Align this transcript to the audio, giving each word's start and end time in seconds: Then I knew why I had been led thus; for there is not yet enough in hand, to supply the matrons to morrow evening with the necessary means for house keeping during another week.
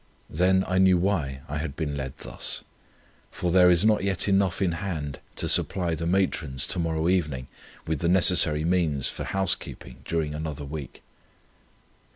Then 0.31 0.63
I 0.67 0.79
knew 0.79 0.97
why 0.97 1.41
I 1.47 1.59
had 1.59 1.75
been 1.75 1.95
led 1.95 2.17
thus; 2.17 2.63
for 3.29 3.51
there 3.51 3.69
is 3.69 3.85
not 3.85 4.03
yet 4.03 4.27
enough 4.27 4.59
in 4.59 4.71
hand, 4.71 5.19
to 5.35 5.47
supply 5.47 5.93
the 5.93 6.07
matrons 6.07 6.65
to 6.69 6.79
morrow 6.79 7.07
evening 7.07 7.45
with 7.85 7.99
the 7.99 8.09
necessary 8.09 8.63
means 8.63 9.09
for 9.09 9.25
house 9.25 9.53
keeping 9.53 9.97
during 10.03 10.33
another 10.33 10.65
week. 10.65 11.03